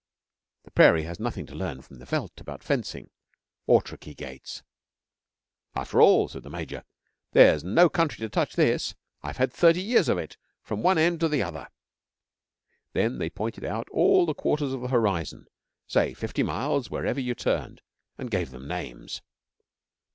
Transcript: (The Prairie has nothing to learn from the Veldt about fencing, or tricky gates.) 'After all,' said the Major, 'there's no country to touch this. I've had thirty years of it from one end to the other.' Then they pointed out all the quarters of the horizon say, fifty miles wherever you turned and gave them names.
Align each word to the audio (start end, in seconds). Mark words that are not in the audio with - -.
(The 0.63 0.71
Prairie 0.71 1.03
has 1.03 1.19
nothing 1.19 1.45
to 1.45 1.53
learn 1.53 1.83
from 1.83 1.97
the 1.99 2.07
Veldt 2.07 2.41
about 2.41 2.63
fencing, 2.63 3.11
or 3.67 3.83
tricky 3.83 4.15
gates.) 4.15 4.63
'After 5.75 6.01
all,' 6.01 6.27
said 6.27 6.41
the 6.41 6.49
Major, 6.49 6.85
'there's 7.33 7.63
no 7.63 7.87
country 7.87 8.17
to 8.23 8.27
touch 8.27 8.55
this. 8.55 8.95
I've 9.21 9.37
had 9.37 9.53
thirty 9.53 9.79
years 9.79 10.09
of 10.09 10.17
it 10.17 10.37
from 10.63 10.81
one 10.81 10.97
end 10.97 11.19
to 11.19 11.27
the 11.29 11.43
other.' 11.43 11.67
Then 12.93 13.19
they 13.19 13.29
pointed 13.29 13.63
out 13.63 13.87
all 13.89 14.25
the 14.25 14.33
quarters 14.33 14.73
of 14.73 14.81
the 14.81 14.87
horizon 14.87 15.45
say, 15.85 16.15
fifty 16.15 16.41
miles 16.41 16.89
wherever 16.89 17.19
you 17.19 17.35
turned 17.35 17.83
and 18.17 18.31
gave 18.31 18.49
them 18.49 18.67
names. 18.67 19.21